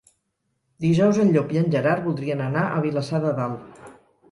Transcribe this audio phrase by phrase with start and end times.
[0.85, 3.89] Dijous en Llop i en Gerard voldrien anar a Vilassar de Dalt.